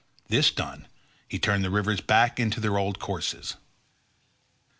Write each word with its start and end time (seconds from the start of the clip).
This 0.29 0.49
done 0.49 0.87
he 1.29 1.37
turned 1.37 1.63
the 1.63 1.69
rivers 1.69 2.01
back 2.01 2.39
into 2.39 2.59
their 2.59 2.75
old 2.79 2.97
courses. 2.97 3.57